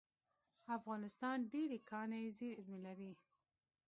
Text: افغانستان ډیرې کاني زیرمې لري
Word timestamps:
افغانستان 0.77 1.37
ډیرې 1.53 1.79
کاني 1.89 2.23
زیرمې 2.37 2.77
لري 2.85 3.11